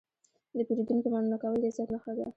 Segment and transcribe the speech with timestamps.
[0.57, 2.25] د پیرودونکي مننه کول د عزت نښه ده.